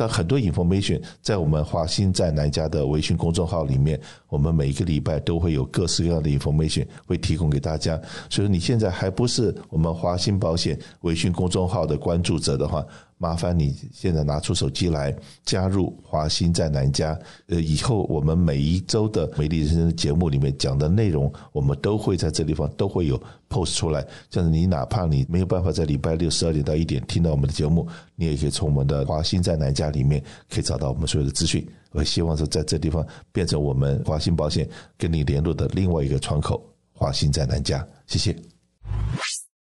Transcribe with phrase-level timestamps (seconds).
[0.00, 8.00] 但很多 information 在我们华鑫在南家的微信公众号里面，我们每一个礼拜都会有各式各样的 information 会提供给大家。
[8.30, 12.82] 所以你现在还不是我们华鑫保险微信公众号的关注者的话，
[13.22, 15.14] 麻烦你现在拿出手机来
[15.44, 17.16] 加入华新在南家。
[17.48, 24.02] 呃，以后我们每一周的美丽人生的节目里面讲的内容，我们都会在这地方都会有 post 出来。
[24.30, 27.86] 这样子，你哪怕你没有办法在礼拜六十二点到一点听到我们的节目，
[28.16, 31.62] 你也可以从我们的华新在南家里面可以找到我们所有的资讯。
[31.92, 34.66] 我希望是在这地方变成我们华新保险
[34.96, 36.64] 跟你联络的另外一个窗口。
[36.94, 38.34] 华新在南家，谢谢。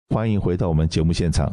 [0.09, 1.52] 欢迎回到我们节目现场。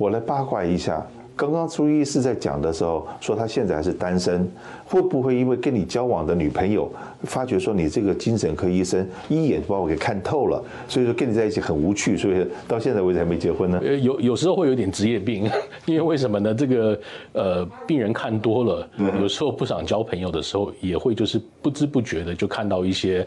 [0.00, 4.50] 我来八卦一下，刚刚朱医师在讲的时候说他现在还是单身，
[4.86, 6.90] 会不会因为跟你交往的女朋友
[7.24, 13.78] 发觉说你这个精神科医生一眼把我给看透了，所以说跟你在一起很无趣，所以到现在为止还没结婚呢？
[13.84, 15.46] 呃，有有时候会有点职业病，
[15.84, 16.54] 因为为什么呢？
[16.54, 16.98] 这个
[17.34, 18.88] 呃，病人看多了，
[19.20, 23.26] 有时候不想交朋友的时候，也会就是不知不觉的就看到一些。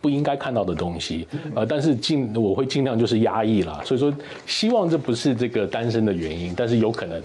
[0.00, 4.12] 不应该看到的东西，呃，但是尽我会尽量就是压抑啦，所以说
[4.46, 7.20] 希望这不是这个单身的原因，但是有可能。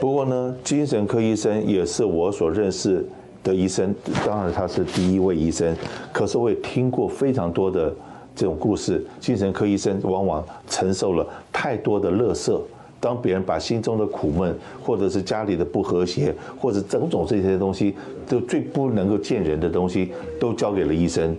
[0.00, 3.04] 不过呢，精神科医生也是我所认识
[3.44, 3.94] 的医生，
[4.26, 5.76] 当然他是第一位医生，
[6.12, 7.94] 可是我也听过非常多的
[8.34, 12.62] 这种故事，精神科医生往往承受了太多的乐色，
[13.00, 17.94] 当别人把心中的苦闷，或者是家里的不和谐，或者种种这些东西，
[18.26, 21.36] 都最不能够见人的东西，都交给了医生。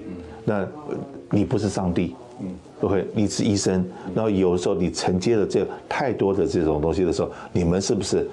[0.50, 0.67] 那，
[1.30, 2.47] 你不是上帝，嗯，
[2.81, 3.05] 对不对？
[3.14, 8.28] 你是医生，然后有的时候你承接了这太多的这种东西的时候，你们是不是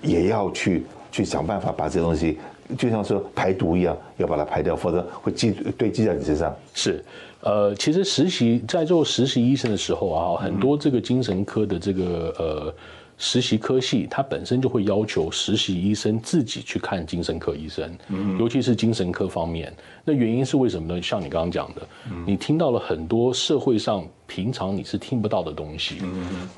[0.00, 2.38] 也要去去想办法把这东西，
[2.78, 6.54] 就像说排毒一样，要把它排掉，否则会积堆积在你身上。
[6.72, 7.04] 是，
[7.40, 12.74] 呃，其实实习在做实习医生的时候啊，很多这个精神科的这个呃。
[13.18, 17.90] 实习科系，它本身就会要求实习医生自己去看精神科医生，
[18.38, 19.72] 尤其是精神科方面。
[20.04, 21.00] 那原因是为什么呢？
[21.00, 21.82] 像你刚刚讲的，
[22.26, 25.96] 你听到了很多社会上平常你是听不到的东西。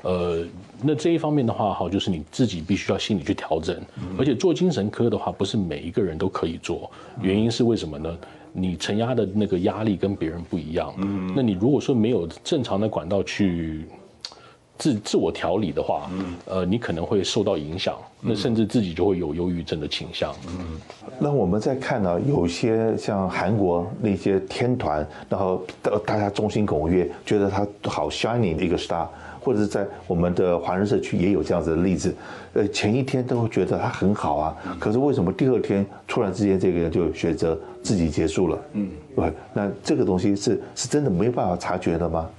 [0.01, 0.45] 呃，
[0.83, 3.81] 那这一方面的话，哈，就是你自己必须要心理去调整。
[4.17, 6.91] 而且做精神科的话，不是每一个人都可以做。
[7.21, 8.17] 原因是为什么呢？
[8.51, 10.93] 你承压的那个压力跟别人不一样。
[11.33, 13.85] 那你如果说没有正常的管道去。
[14.79, 16.09] 自自我调理的话，
[16.45, 20.33] 呃，你可能会受到影响，那甚至自己就会有忧郁症的倾向。
[20.47, 20.79] 嗯，
[21.19, 25.61] 那我们再看呢，有些像韩国那些天团，然后
[26.05, 29.05] 大家众星拱月，觉得他好 shining 的一个 star，
[29.41, 32.15] 或者是在我们的华人社区也有这样子的例子。
[32.53, 38.57] 呃，前一天都会觉得他很好啊，可是为什么第二天突然之间这个人就选择自己结束了？
[38.73, 42.29] 嗯，对，那这个东西是是真的没有办法察觉的吗？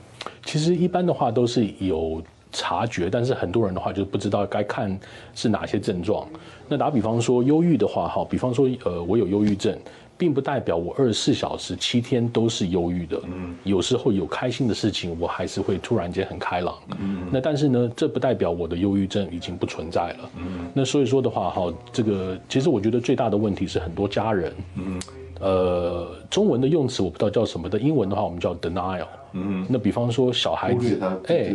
[0.45, 2.23] 其实一般的话都是有
[2.53, 4.99] 察觉，但是很多人的话就不知道该看
[5.35, 6.27] 是哪些症状。
[6.69, 9.77] 那打比方说忧郁的话，哈，比方说呃我有忧郁症，
[10.19, 13.21] 并不代表我二十四小时七天都是忧郁的。
[13.25, 16.75] 嗯，有时候有开心的事情，我还是会突然间很开朗。
[16.99, 20.31] 嗯，那但是呢，这不代表我的忧郁症已经不存在了。
[20.37, 25.01] 嗯，那所以说的话，哈，这个其实我觉得最大的问题是很多家人，嗯，
[25.41, 29.07] 呃，中文的用词我不知道叫什么的，英文的话我们叫 denial。
[29.33, 31.55] 嗯，那比方说小孩子，哎，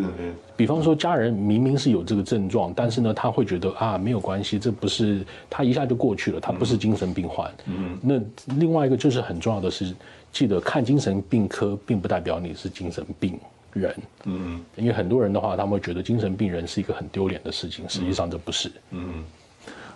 [0.55, 7.51] 比方说家人明明是有这个症状，但是呢，他会觉得啊，没有关系，这不是他一下就过去了，他不是精神病患。
[7.65, 8.19] 嗯，那
[8.55, 9.93] 另外一个就是很重要的是，
[10.31, 13.37] 记得看精神病科，并不代表你是精神病
[13.73, 13.93] 人。
[14.23, 18.71] 嗯，因为很多人的话，他们会觉得精神病人是一个很丢脸的事情，实际上这不是。
[18.91, 19.21] 嗯。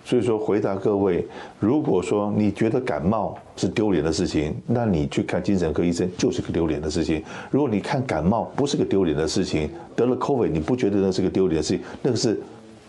[0.09, 1.24] 所以说，回答各位，
[1.59, 7.24] 如果说你觉得感冒是丢脸的事情，那你去看精神科医生就是个丢脸的事情。
[7.52, 12.42] 如果你看感冒不是个丢脸的事情，得了 COVID 你不觉得那是个丢脸的事情，那个是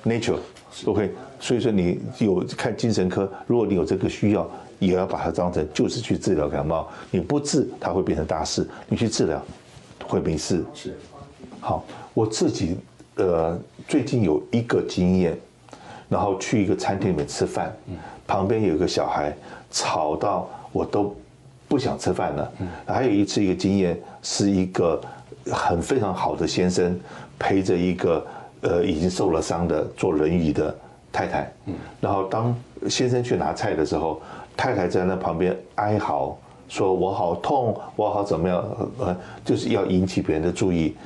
[0.03, 1.11] nature，OK？
[1.39, 6.89] 所以说你有看精神科，如果你有这个需要，也要把它当成就是去治疗感冒。
[7.11, 9.45] 你不治，它会变成大事；你去治疗，
[10.07, 10.65] 会没事。
[10.73, 10.97] 是。
[11.61, 12.79] 好，我自己
[13.17, 15.39] 呃最近有一个经验。
[16.11, 17.73] 然后去一个餐厅里面吃饭，
[18.27, 19.33] 旁边有一个小孩
[19.71, 21.17] 吵到我都
[21.69, 22.53] 不想吃饭了。
[22.85, 25.01] 还有一次一个经验，是一个
[25.53, 26.99] 很非常好的先生
[27.39, 28.27] 陪着一个
[28.63, 30.77] 呃已经受了伤的坐轮椅的
[31.13, 31.51] 太太。
[32.01, 32.55] 然后当
[32.89, 34.21] 先生去拿菜的时候，
[34.57, 36.37] 太太在那旁边哀嚎，
[36.69, 38.65] 说我好痛，我好怎么样，
[38.99, 40.97] 呃，就是要引起别人的注意。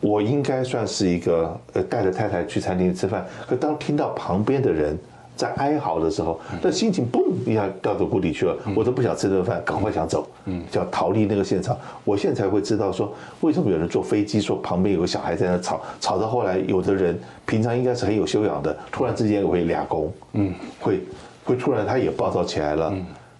[0.00, 4.96] 我应该算是一个呃带着太太去餐厅吃饭，可当听到旁边的人
[5.36, 11.76] 在哀嚎的时候，那心情嘣一下掉到谷底去了，我都不想吃顿饭，赶快想走，嗯，想逃离那个现场。
[12.04, 21.00] 我现在才会知道说，为什么有人坐飞机说旁边有个小孩在那吵，吵到后来，有的人平常应该是很有修养的，突然之间会俩攻，嗯，会
[21.44, 22.92] 会突然他也暴躁起来了。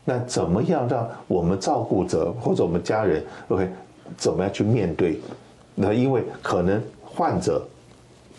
[0.05, 3.69] 那怎么样让我们照顾者或者我们家人，OK，
[4.17, 5.21] 怎么样去面对？
[5.81, 7.67] 那因为可能患者。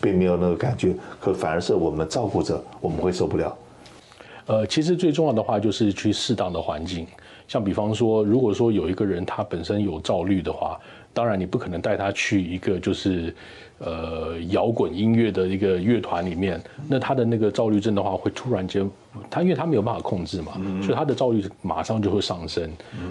[0.02, 3.54] 并没有那个感觉，可反而是我们照顾者，我们会受不了。
[4.46, 7.06] 呃，其实最重要的话就是去适当的环境，
[7.50, 10.78] 像比方说，如果说有一个人他本身有躁虑的话，
[11.12, 13.34] 当然你不可能带他去一个就是
[13.80, 18.88] 呃摇滚音乐的一个乐团里面，那他的那个躁郁症的话会突然间，
[19.28, 22.70] 他因为他没有办法控制嘛，所以他的躁郁马上就会上升。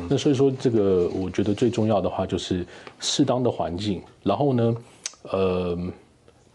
[0.09, 2.65] 那所以说这个我觉得最重要的话就是
[2.97, 4.75] 适当的环境，然后呢，
[5.33, 5.77] 呃。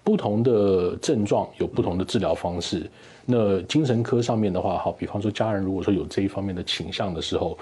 [0.05, 2.89] 不同的症状有不同的治疗方式。
[3.25, 7.56] 那精神科上面的话，好，比方说家人如果说有这一方面的倾向的时候，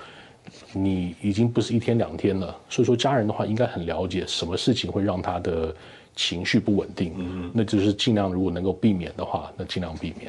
[0.72, 5.72] 你已经不是一天两天了，所以说家人的话应该很了解什么事情会让他的
[6.16, 7.14] 情绪不稳定。
[7.16, 10.28] 嗯，那就是尽量如果能够避免的话，那尽量避免。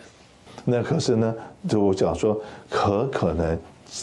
[0.64, 1.36] 那可是呢，
[1.68, 2.40] 就我讲说，
[2.70, 3.58] 可可能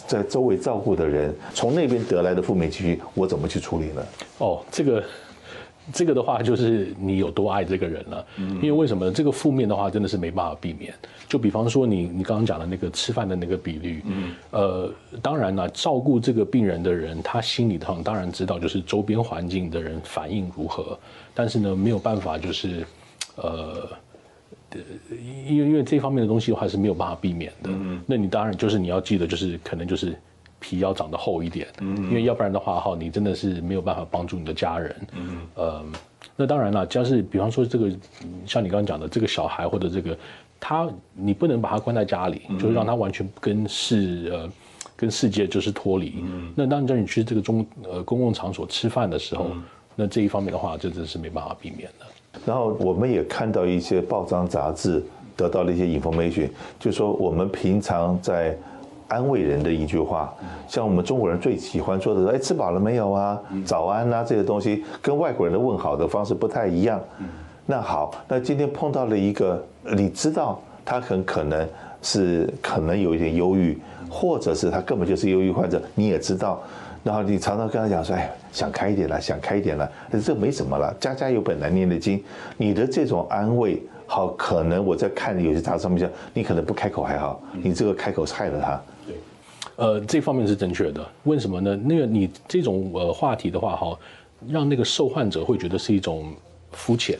[0.09, 4.05] 在周围照顾的人从那边得来的负面情绪，我怎么去处理呢？
[4.39, 5.01] 哦，这个。
[5.93, 10.93] 这个的话就是你有多爱这个人了，因为为什么这个负面的话真的是没办法避免。
[11.29, 14.03] 就比方说你你刚刚讲的那个吃饭的那个比率，
[14.51, 14.93] 呃，
[15.23, 20.99] 当然了，照顾这个病人的人，他心里头当然知道就是周边环境的人反应如何，
[21.35, 22.85] 但是呢没有办法就是，
[23.37, 23.89] 呃，
[25.49, 27.71] 因为因为这方面的东西的话是没有办法避免的。
[28.07, 30.17] 那你当然就是你要记得就是可能就是。
[30.61, 35.83] 皮要长得厚一点，嗯，因为要不然的话哈，你真的是没有办法帮助你的家人，嗯，呃，
[36.37, 37.91] 那当然了，就是比方说这个，
[38.47, 40.17] 像你刚刚讲的这个小孩或者这个
[40.61, 44.53] 他，你不能把他关在家里，就是让他完全跟世呃
[44.95, 49.53] 跟世界就是脱离，嗯，那当你去这个中呃公共场所吃饭的时候，
[49.97, 52.07] 那这一方面的话，这真是没办法避免的。
[52.45, 55.03] 然后我们也看到一些报章杂志
[55.37, 58.57] 得到了一些 information，就是说我们平常在。
[59.11, 60.33] 安慰人的一句话，
[60.69, 63.39] 像我们中国人最喜欢说的，哎，吃饱了没有啊？
[63.65, 67.01] 早安啊，这些东西跟外国人的问好的方式不太一样。
[67.67, 69.63] 那好，那今天碰到了一个，
[69.97, 71.69] 你知道他很可能
[72.01, 73.77] 是可能有一点忧郁，
[74.09, 76.63] 或者是他根本就是忧郁患者，你也知道。
[77.03, 79.91] 然后你常常跟他讲说，哎，想开一点了，想开一点了，
[80.25, 82.23] 这没什么了，家家有本难念的经。
[82.57, 88.83] 你的这种安慰，好，可能我在看有些杂志上面讲，你可能不开口还好，你这个开口害了他。
[89.07, 89.15] 对
[89.77, 91.07] 呃，这方面是正确的。
[91.23, 91.77] 为什么呢？
[91.77, 93.97] 那个你这种呃话题的话，哈，
[94.49, 96.33] 让那个受患者会觉得是一种
[96.73, 97.17] 肤浅，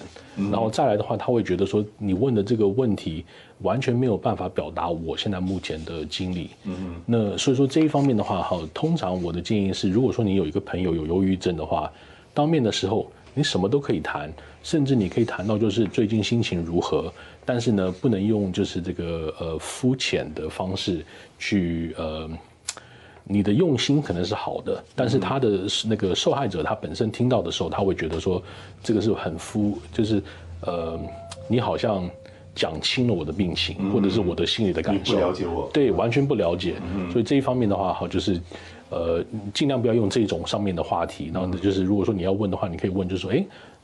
[0.51, 3.25] 然后再来的话，他会觉得说你问的这个问题
[3.61, 6.51] 完全没有办法表达我现在目前的经历。
[6.65, 11.89] 嗯，那所以说这一方面的话，哈，通常我的建议是，如果说你有一个朋友有忧郁症的话，
[12.35, 14.33] 当面的时候你什么都可以谈，
[14.63, 17.13] 甚至你可以谈到就是最近心情如何。
[17.45, 21.05] 但是呢，不能用就是这个呃肤浅的方式
[21.39, 22.31] 去呃。
[23.23, 28.43] 你的用心可能是好的，但是他的那个受害者他本身听到的时候，他会觉得说
[28.83, 30.21] 这个是很肤，就是
[30.63, 30.99] 呃，
[31.47, 32.11] 你好像
[32.57, 36.75] 讲清了我的病情，或者是我的心里的感受，不了解我，对，完全不了解。
[37.13, 38.41] 所以这一方面的话，好，就是
[38.91, 41.31] 呃，尽量不要用这种上面的话题。
[41.33, 43.43] 然后就是如果说你要问的话，你可以问，就是说，哎。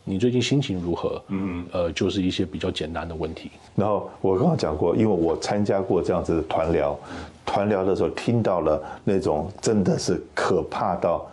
[0.09, 1.21] 你最近心情如何？
[1.27, 3.51] 嗯，呃，就是一些比较简单的问题。
[3.75, 6.97] 然后我刚刚讲过，因为我参加过这样子的团聊，
[7.45, 11.27] 团聊的时候听到了那种真的是可怕到，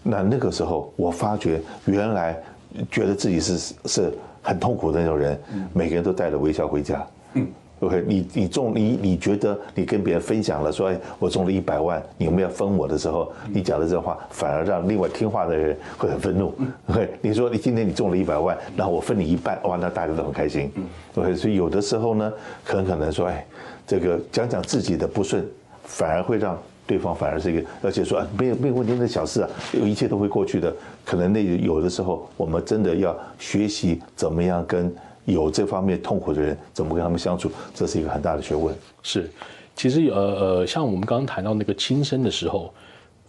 [0.00, 2.40] 那那个时候我发觉原来
[2.88, 5.36] 觉得自己是是很痛苦的那种人，
[5.72, 7.04] 每个人都带着微笑回家。
[7.32, 7.48] 嗯。
[7.80, 16.54] OK，你你中你你觉得你跟别人分享了说，哎，我中了一百万，你有没有分我的时候，你讲的这话反而让另外听话的人会很愤怒。
[16.86, 20.70] OK，你说你今天你中了一百万，然后我分你一半，哇，那大家都很开心。
[21.16, 23.44] OK，所以有的时候呢，很可能说，哎，
[23.86, 25.44] 这个讲讲自己的不顺，
[25.82, 30.72] 反而会让对方反而是一个，而且说啊，没有没有问题，的小事啊，有一切都会过去的。
[31.04, 34.94] 可能那有的时候，我们真的要学习怎么样跟。
[35.24, 38.74] 有这方面痛苦的人，怎么跟他们相处，这是一个很大的学问。
[39.02, 39.30] 是，
[39.74, 42.72] 其实呃呃，像我们刚刚谈到那个轻生的时候，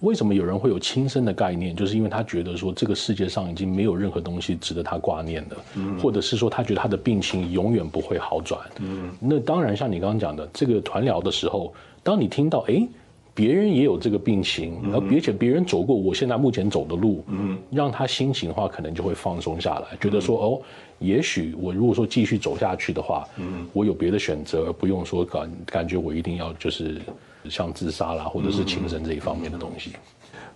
[0.01, 1.75] 为什么有人会有轻生的概念？
[1.75, 8.59] 就是因为他觉得说这个世界上已经没有任何东西值得他挂念的，嗯，或者是说他觉得他的病情永远不会好转。
[8.79, 11.73] 嗯，那当然像你刚刚讲的这个团疗的时候，
[12.03, 12.87] 当你听到哎。
[13.35, 20.61] 别人也有这个病情，而而且别人走过我现在目前走的路，嗯，让他心情的话可能就会放松下来，觉得说哦，
[20.99, 27.01] 也许我如果说继续走下去的话，嗯，我有别的选择，而不用说感感觉我一定要就是
[27.49, 29.91] 像自杀啦，或者是轻生这一方面的东西。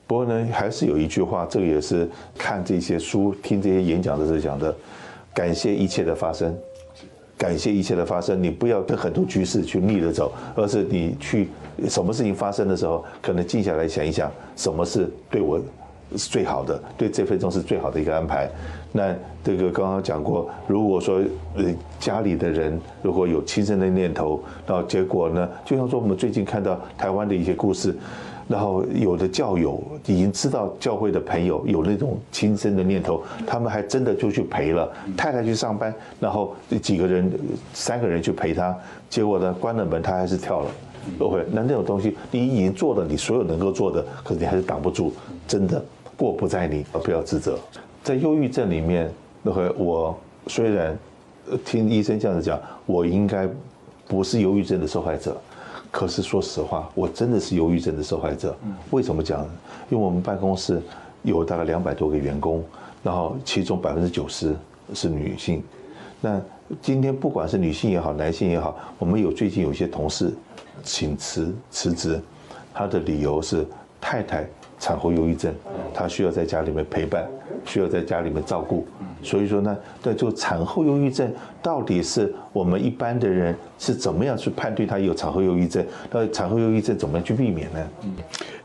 [0.08, 4.74] 不过呢，还是有一句话，这个也是看这些书、听这些演讲的时候讲的，
[5.34, 6.58] 感谢一切的发生。
[7.40, 11.48] 感谢一切的发生，你不要跟很多局势去逆着走，而是你去
[11.88, 15.58] 什么事情发生的时候，可能静下来想一想，什么是对我
[16.18, 18.50] 是最好的，对这份中是最好的一个安排。
[18.92, 21.22] 那这个刚刚讲过，如果说
[21.56, 21.64] 呃
[21.98, 27.96] 家里的人如果有轻生的念头，然后结果呢，就像说我们最近看到台湾的一些故事。
[28.50, 37.32] 然后有的教友已经知道教会的朋友有那种轻生的念头，他们还真的就去陪了太太去上班，然后几个人
[37.74, 38.76] 三个人去陪他，
[39.08, 40.72] 结果呢关了门他还是跳了。
[41.20, 45.14] OK，那那种东西你已经做了你所有能够做的，可是你还是挡不住，
[45.48, 45.84] 真的
[46.18, 47.58] 过不在你，而不要自责。
[48.04, 49.12] 在忧郁症里面，
[49.44, 50.98] 那会我虽然
[51.64, 53.48] 听医生这样子讲，我应该
[54.08, 55.40] 不是忧郁症的受害者。
[55.92, 58.56] 可是说实话，我真的是忧郁症的受害者。
[58.92, 59.44] 为什么讲？
[59.90, 60.82] 因为我们办公室
[61.24, 62.64] 有大概两百多个员工，
[63.04, 64.56] 然后其中百分之九十
[64.94, 65.64] 是女性。
[66.22, 66.40] 那
[66.82, 70.32] 今天不管是女性也好，男性也好，我们有最近有些同事
[70.84, 72.22] 请辞辞职，
[72.74, 73.66] 他的理由是
[74.00, 74.48] 太太
[74.80, 75.54] 产后忧郁症，
[75.94, 77.28] 他需要在家里面陪伴，
[77.66, 78.88] 需要在家里面照顾。
[79.22, 81.30] 所以说呢，对，就产后忧郁症
[81.62, 85.86] 到底是我们一般的人是怎么样去判断他有产后忧郁症？
[86.10, 87.88] 那产后忧郁症怎么样去避免呢？
[88.04, 88.14] 嗯，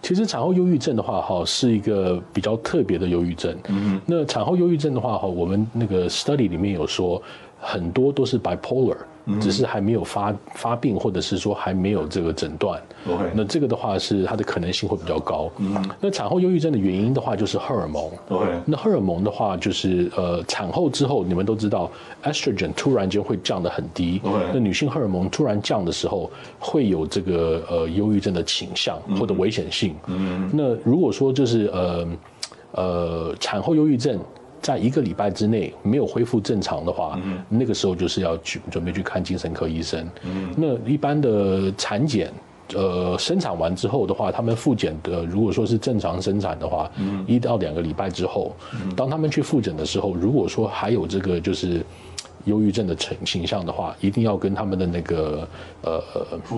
[0.00, 3.52] 其实产后忧郁症的话，哈，是一个比较特别的忧郁症。
[3.68, 7.20] 嗯，那产后忧郁症的话，哈，我们那个 study 里面有说，
[7.60, 8.96] 很多都是 bipolar。
[9.40, 12.80] 只是还没有发发病，或者是说还没有这个诊断。
[13.08, 15.50] OK，那这个的话是它的可能性会比较高。
[15.58, 18.10] 嗯，那产后忧郁症的原因的话就是荷尔蒙。
[18.28, 21.90] OK，那荷尔蒙的话就是呃产后之后，你们都知道
[22.22, 24.20] ，estrogen 突然间会降得很低。
[24.24, 29.94] OK，那女性荷尔蒙突然降的时候，会有这个呃忧郁症的倾向或者危险性。
[30.06, 32.08] 嗯，那如果说就是呃
[32.72, 34.18] 呃产后忧郁症。
[34.64, 40.08] 在一个礼拜之内没有恢复正常的话，嗯，那个时候就是要去准备去看精神科医生。
[40.22, 42.32] 嗯，那一般的产检，
[42.74, 48.56] 呃，生产完之后的话，他们复检的如果说是正常生产的话，嗯，一到两个礼拜之后，
[48.96, 51.84] 当他们去复诊的时候，如果说还有这个就是
[52.46, 55.46] 忧郁症的成倾向的话，一定要跟他们的那个
[55.82, 56.02] 呃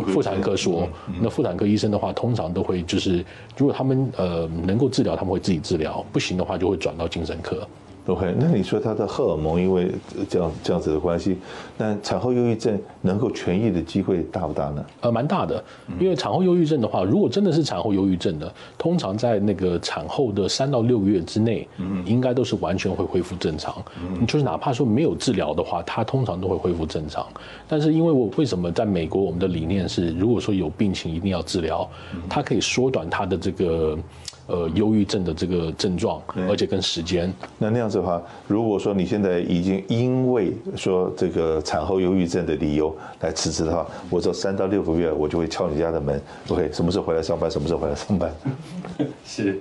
[0.06, 0.88] 妇产科说。
[1.20, 3.24] 那妇产科医生的话，通常都会就是
[3.56, 7.66] 如果他们呃能够治疗，他们会自己治疗；不行的话，就会转到精神科。
[8.06, 9.90] OK，那你说他的荷尔蒙因为
[10.28, 11.36] 这样这样子的关系，
[11.76, 14.84] 那产后忧郁症能够痊愈的机会大不大呢？
[15.00, 15.62] 呃，蛮大的，
[15.98, 23.74] 因为产后忧郁症的话，如果真的是产后忧郁症的，通常在那个产后的三到六个月之内，嗯，应该都是完全会恢复正常。
[24.00, 27.26] 嗯，就是哪怕说没有治疗的话，它通常都会恢复正常。
[27.66, 31.88] 但是因为我为什么在美国，我们的理念是，如果说有病情一定要治疗，
[32.28, 33.98] 它可以缩短它的这个。
[34.46, 37.32] 呃，忧郁症的这个症状，而且跟时间。
[37.58, 46.20] 那那样子的话，如果说你现在已经因为说这个产后忧郁症的理由来辞职的话，我这三到六个月，我就会敲你家的门。
[46.48, 47.50] OK，什么时候回来上班？
[47.50, 48.32] 什么时候回来上班？
[49.26, 49.60] 是。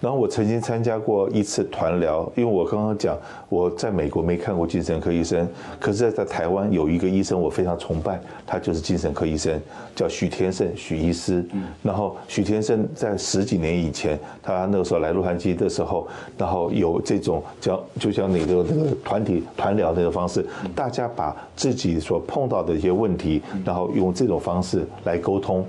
[0.00, 3.14] 然后我曾经参加过一次团聊，因为我刚刚讲
[3.50, 5.46] 我在美国没看过精神科医生，
[5.78, 9.60] 可是在台湾有一个医生我非常崇拜，他就是精神科医生，
[9.94, 11.44] 叫许天胜许医师。
[11.82, 25.62] 然后许天胜在十几年以前，他那个时候来洛杉矶的时候，然后有这种叫就像那个那个团体团聊那个方式，大家把自己所碰到的一些问题，然后用这种方式来沟通。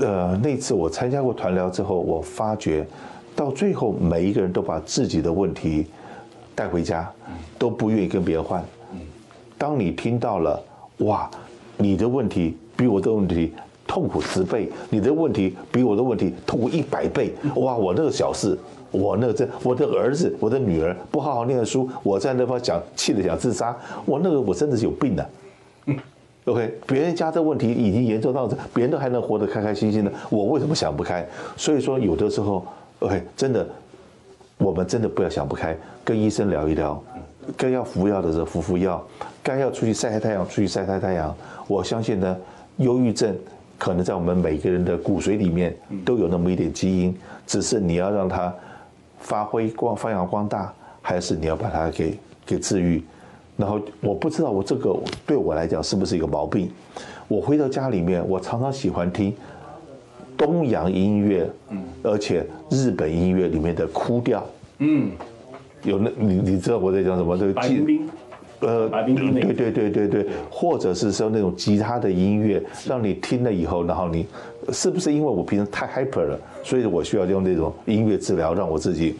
[0.00, 2.84] 呃，那次我参加过团聊之后，我发觉。
[3.38, 5.86] 到最后，每一个人都把自己的问题
[6.56, 7.08] 带回家，
[7.56, 8.60] 都不愿意跟别人换。
[9.56, 10.60] 当你听到了，
[10.98, 11.30] 哇，
[11.76, 13.52] 你的问题比我的问题
[13.86, 18.58] 痛苦十倍，你的问题比我的问题痛苦一百倍，哇，我那个小事，
[18.90, 25.30] 我那个这，我的儿子，我的女儿不好好念书，我在那方想气得想自杀，我那个我真的是有病的。
[26.46, 31.24] OK，别人家的问题已经严重到这，别人都还能活得开开心心的，我为什么想不开？
[31.56, 32.66] 所以说，有的时候。
[33.00, 33.66] OK，真的，
[34.58, 37.00] 我们真的不要想不开，跟医生聊一聊，
[37.56, 39.00] 该要服药的时候服服药，
[39.40, 41.32] 该要出去晒晒太阳出去晒晒太阳。
[41.68, 42.36] 我相信呢，
[42.78, 43.36] 忧郁症
[43.78, 48.52] 可能在我们每个人的骨髓里面都有那么一点基因，只是你要让它
[49.20, 53.00] 发挥光发扬光大，还是你要把它给给治愈。
[53.56, 56.68] 然后我不知道我这个对我来讲是不是一个毛病。
[57.28, 59.32] 我回到家里面，我常常喜欢听。
[60.38, 64.46] 东洋音乐，嗯，而且日本音乐里面的哭调，
[64.78, 65.10] 嗯，
[65.82, 67.36] 有那你你知道我在讲什么？
[67.36, 68.08] 这个白冰冰，
[68.60, 74.24] 呃，白冰冰，对对对对对，或者是说那种吉他的音乐，让你听了以后，然后你
[74.72, 79.16] 是不是因为我平时太 hyper 了，所以我需要用那种音乐治疗，让我自己。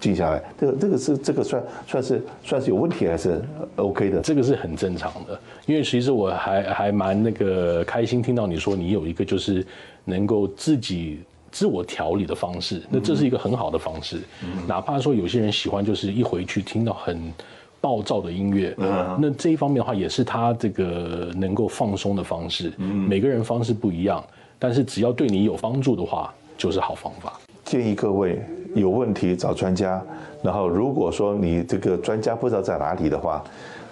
[0.00, 3.42] 记下来，这个这个是这个算算是算是有问题还是
[3.76, 4.20] OK 的？
[4.20, 9.64] 这个是很正常的，因为其实我还还蛮那个开心听到你说你有一个就是
[10.04, 11.20] 能够自己
[11.52, 14.20] 自我调理的方式，那这是一个很好的方式。
[14.42, 17.32] 嗯、哪怕说有些人喜欢就是一回去听到很
[17.80, 22.72] 暴躁的音乐，嗯、那这一方面的话也是他这个能够放松的方式。
[22.78, 24.24] 嗯、每个人方式不一样，
[24.58, 27.38] 但是只要对你有帮助的话，就是好方法。
[27.64, 28.42] 建议各位
[28.74, 30.02] 有问题找专家，
[30.42, 33.42] 然后如果说你这个专家不知道在哪里的话，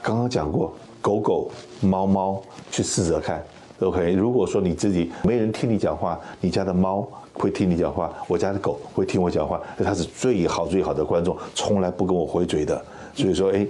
[0.02, 3.42] 刚刚讲过，狗狗、猫猫去试着看
[3.80, 4.12] ，OK。
[4.12, 12.80] 如果说你自己没人听你讲话，你家的猫会听你讲话，我家的狗会听我讲话，它是最好最好的观众，从来不跟我回嘴的。
[13.14, 13.66] 所以说，哎，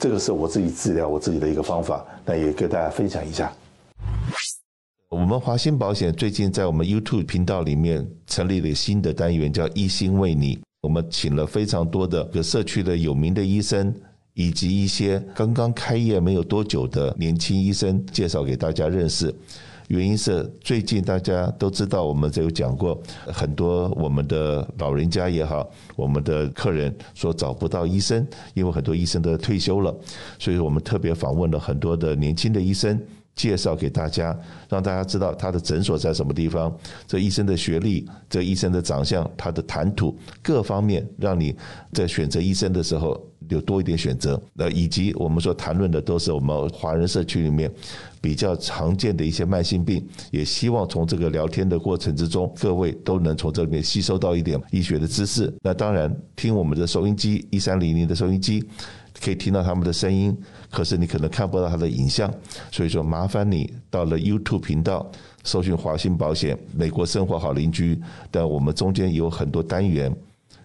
[0.00, 3.52] 这个是我自己治疗我自己的一个方法，那也跟大家分享一下。
[5.28, 10.58] 我们华鑫保险最近在我们 YouTube 频道里面成立了新的单元，叫“一心为你”。
[10.80, 13.94] 我们请了非常多的社区的有名的医生，
[14.32, 19.30] 以及一些刚刚开业没有多久的年轻医生，介绍给大家认识。
[19.88, 29.94] 原因是最近大家都知道，我们这有讲过很多我们的老人家也好，我们的客人说找不到医生，因为很多医生都退休了，
[30.38, 32.98] 所以我们特别访问了很多的年轻的医生。
[33.38, 34.36] 介绍给大家，
[34.68, 36.76] 让大家知道他的诊所在什么地方，
[37.06, 41.54] 这医生的学历，这医生的长相，他的谈吐各方面，让你
[41.92, 44.42] 在选择医生的时候有多一点选择。
[44.54, 47.70] 那以及我们说谈论的都是我们华人社区里面
[48.20, 55.52] 比较常见的一些慢性病，也希望从这个聊天的过程之中，各位都能从这里面吸收到一点医学的知识。
[55.62, 58.64] 那当然，听我们的收音机一三零零的收音机。
[59.22, 60.36] 可以听到他们的声音，
[60.70, 62.32] 可是你可能看不到他的影像，
[62.70, 65.10] 所以说麻烦你到了 YouTube 频道
[65.42, 68.00] 搜寻华兴保险美国生活好邻居。
[68.30, 70.14] 但我们中间有很多单元，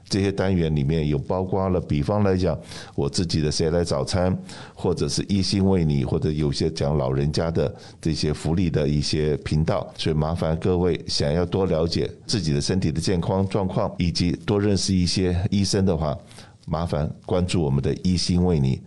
[0.08, 2.58] 这些单元里面有包括了，比方来讲
[2.94, 4.38] 我自己的谁来早餐，
[4.76, 9.92] 或者是医心为你，或者有些讲老人家的这些福利的一些频道。
[9.98, 16.16] 所以麻烦各位想要多了解自己的身体的健康状况，以及多认识一些医生的话。
[16.66, 18.82] 麻烦关注我们的一心为你。